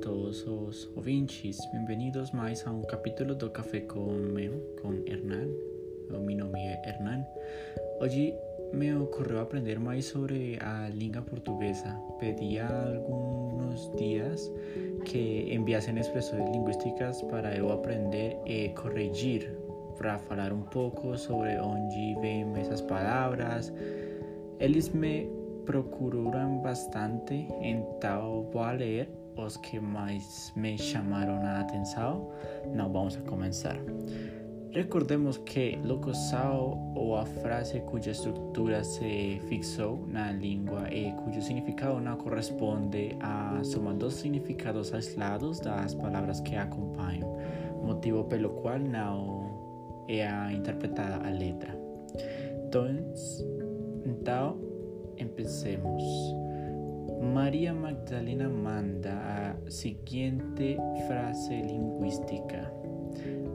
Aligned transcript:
todos 0.00 0.46
os 0.46 0.88
ouvintes, 0.94 1.58
bem-vindos 1.72 2.30
mais 2.30 2.64
a 2.64 2.70
um 2.70 2.82
capítulo 2.82 3.34
do 3.34 3.50
Café 3.50 3.80
com 3.80 4.12
meu, 4.12 4.52
com 4.80 4.94
Hernan. 5.06 5.48
O 6.08 6.20
meu 6.20 6.36
nome 6.36 6.60
é 6.60 6.88
Hernan. 6.88 7.26
Hoje 8.00 8.32
me 8.72 8.94
ocorreu 8.94 9.40
aprender 9.40 9.80
mais 9.80 10.04
sobre 10.04 10.56
a 10.60 10.88
língua 10.90 11.22
portuguesa. 11.22 12.00
Pedi 12.20 12.60
há 12.60 12.94
alguns 12.94 13.90
dias 13.96 14.52
que 15.04 15.52
enviassem 15.52 15.98
expressões 15.98 16.48
linguísticas 16.50 17.20
para 17.22 17.56
eu 17.56 17.72
aprender 17.72 18.38
e 18.46 18.68
corrigir, 18.68 19.50
para 19.98 20.20
falar 20.20 20.52
um 20.52 20.62
pouco 20.62 21.18
sobre 21.18 21.58
onde 21.58 22.14
vêm 22.20 22.46
essas 22.56 22.82
palavras. 22.82 23.72
Eles 24.60 24.90
me 24.90 25.41
procuraram 25.64 26.58
bastante, 26.58 27.46
então 27.60 28.48
vou 28.52 28.70
ler 28.70 29.08
os 29.36 29.56
que 29.56 29.80
mais 29.80 30.52
me 30.56 30.76
chamaram 30.78 31.34
a 31.44 31.60
atenção. 31.60 32.30
Não 32.74 32.92
vamos 32.92 33.16
a 33.16 33.20
começar. 33.22 33.76
Recordemos 34.72 35.36
que 35.36 35.78
locução 35.84 36.94
ou 36.96 37.14
a 37.14 37.26
frase 37.26 37.80
cuja 37.80 38.10
estrutura 38.10 38.82
se 38.82 39.38
fixou 39.46 40.06
na 40.06 40.32
língua 40.32 40.88
e 40.90 41.12
cujo 41.12 41.42
significado 41.42 42.00
não 42.00 42.16
corresponde 42.16 43.14
a 43.20 43.60
soma 43.64 43.92
dos 43.92 44.14
significados 44.14 44.94
aislados 44.94 45.60
das 45.60 45.94
palavras 45.94 46.40
que 46.40 46.56
acompanham, 46.56 47.36
motivo 47.82 48.24
pelo 48.24 48.48
qual 48.48 48.78
não 48.78 50.04
é 50.08 50.52
interpretada 50.52 51.16
a 51.16 51.30
letra. 51.30 51.78
Então, 52.66 52.86
então 54.06 54.71
empecemos. 55.16 56.02
María 57.22 57.72
Magdalena 57.72 58.48
manda 58.48 59.52
a 59.52 59.70
siguiente 59.70 60.76
frase 61.06 61.62
lingüística. 61.62 62.72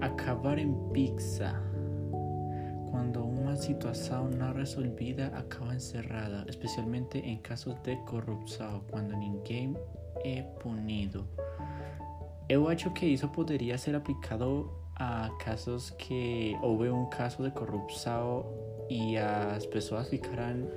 Acabar 0.00 0.58
en 0.58 0.74
pizza. 0.92 1.60
Cuando 2.90 3.24
una 3.24 3.56
situación 3.56 4.38
no 4.38 4.52
resolvida 4.52 5.32
acaba 5.36 5.72
encerrada, 5.72 6.44
especialmente 6.48 7.18
en 7.26 7.38
casos 7.38 7.82
de 7.82 7.98
corrupción, 8.04 8.82
cuando 8.90 9.16
ninguém 9.16 9.74
é 10.24 10.42
punido. 10.60 11.26
Eu 12.48 12.68
acho 12.68 12.90
que 12.92 13.06
isso 13.06 13.28
poderia 13.28 13.78
ser 13.78 13.96
aplicado 13.96 14.70
a 14.96 15.30
casos 15.38 15.90
que 15.92 16.56
houve 16.62 16.90
um 16.90 17.06
caso 17.06 17.42
de 17.42 17.50
corrupção 17.50 18.44
e 18.88 19.16
as 19.16 19.66
pessoas 19.66 20.08
ficaram 20.08 20.68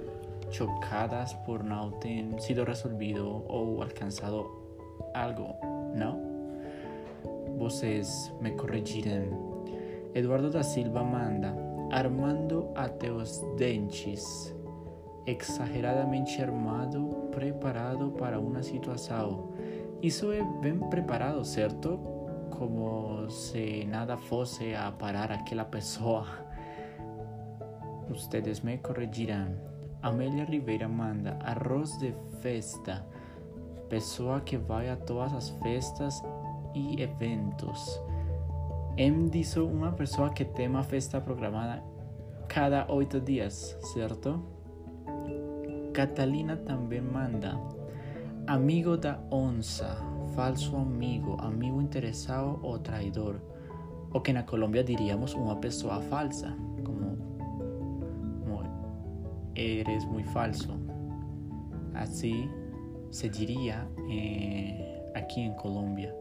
chocadas 0.49 1.33
por 1.45 1.63
no 1.63 1.75
haber 1.75 2.39
sido 2.41 2.65
resolvido 2.65 3.27
o 3.27 3.81
alcanzado 3.81 4.47
algo, 5.13 5.57
¿no? 5.95 6.17
Voces 7.57 8.31
me 8.41 8.55
corregirán. 8.55 9.29
Eduardo 10.13 10.49
da 10.49 10.63
Silva 10.63 11.03
manda, 11.03 11.55
armando 11.91 12.71
ateos 12.75 13.43
denches, 13.57 14.55
exageradamente 15.25 16.41
armado, 16.41 17.29
preparado 17.31 18.13
para 18.15 18.39
una 18.39 18.63
situación. 18.63 19.51
Isso 20.01 20.31
é 20.31 20.43
bem 20.61 20.79
preparado, 20.89 21.43
certo? 21.43 21.99
Como 22.51 23.29
se 23.29 23.85
nada 23.85 24.17
fosse 24.17 24.75
a 24.75 24.91
parar 24.91 25.31
aquela 25.31 25.65
pessoa. 25.65 26.25
Ustedes 28.09 28.63
me 28.63 28.79
corregirán. 28.79 29.76
Amélia 30.01 30.45
Ribeira 30.45 30.87
manda 30.87 31.37
arroz 31.43 31.97
de 31.97 32.13
festa, 32.41 33.05
pessoa 33.89 34.41
que 34.41 34.57
vai 34.57 34.89
a 34.89 34.95
todas 34.95 35.33
as 35.33 35.49
festas 35.49 36.21
e 36.73 37.01
eventos. 37.01 38.01
Disso, 39.31 39.65
uma 39.65 39.91
pessoa 39.91 40.29
que 40.29 40.43
tem 40.43 40.67
uma 40.67 40.83
festa 40.83 41.21
programada 41.21 41.83
cada 42.47 42.91
oito 42.91 43.19
dias, 43.19 43.77
certo? 43.93 44.41
Catalina 45.93 46.57
também 46.57 47.01
manda 47.01 47.59
amigo 48.47 48.95
da 48.95 49.19
onça, 49.29 49.97
falso 50.33 50.77
amigo, 50.77 51.35
amigo 51.39 51.81
interessado 51.81 52.59
ou 52.63 52.79
traidor, 52.79 53.41
o 54.13 54.21
que 54.21 54.31
na 54.31 54.43
Colômbia 54.43 54.83
diríamos 54.83 55.33
uma 55.33 55.57
pessoa 55.57 55.99
falsa. 56.01 56.55
Eres 59.57 60.05
muy 60.05 60.23
falso. 60.23 60.77
Así 61.93 62.47
se 63.09 63.29
diría 63.29 63.87
eh, 64.09 65.01
aquí 65.15 65.41
en 65.41 65.55
Colombia. 65.55 66.13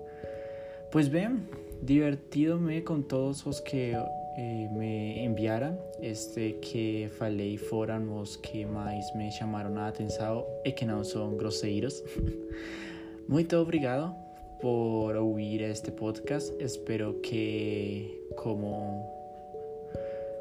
Pues 0.91 1.11
bien, 1.11 1.47
divertidome 1.83 2.83
con 2.83 3.07
todos 3.07 3.45
los 3.45 3.61
que 3.61 3.93
eh, 4.39 4.69
me 4.73 5.23
enviaram. 5.25 5.77
Este 6.01 6.59
que 6.61 7.11
falei 7.19 7.57
foram 7.57 8.19
os 8.21 8.37
que 8.37 8.65
mais 8.65 9.13
me 9.15 9.31
chamaram 9.31 9.77
a 9.79 9.89
atenção 9.89 10.47
e 10.65 10.73
que 10.73 10.87
não 10.87 11.05
são 11.05 11.37
grosseiros. 11.37 12.03
Muito 13.29 13.57
obrigado 13.57 14.15
por 14.61 15.17
ouvir 15.17 15.63
este 15.63 15.91
podcast. 15.91 16.55
Espero 16.63 17.21
que 17.21 18.31
como 18.37 19.26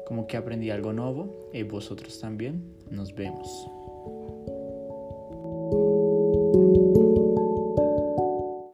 como 0.06 0.26
que 0.26 0.36
aprendí 0.36 0.70
algo 0.70 0.92
nuevo 0.92 1.50
y 1.52 1.64
vosotros 1.64 2.20
también. 2.20 2.76
Nos 2.90 3.14
vemos. 3.14 3.66